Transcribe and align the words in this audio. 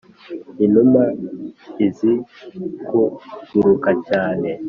Inuma 0.65 1.01
izikuguruka 1.85 3.89
cyane. 4.07 4.49